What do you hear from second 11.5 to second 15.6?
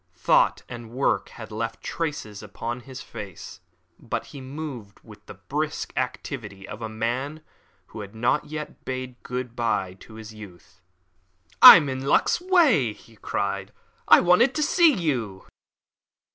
"I'm in luck's way," he cried. "I wanted to see you."